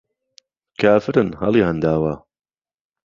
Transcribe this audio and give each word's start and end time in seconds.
کافرن 0.79 1.27
ههڵیان 1.41 1.75
داوه 1.83 2.13